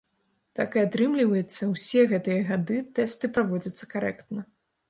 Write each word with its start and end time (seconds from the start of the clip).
Так 0.59 0.77
і 0.77 0.81
атрымліваецца, 0.87 1.69
усе 1.75 2.01
гэтыя 2.13 2.47
гады 2.49 2.81
тэсты 3.01 3.25
праводзяцца 3.37 3.83
карэктна. 3.93 4.51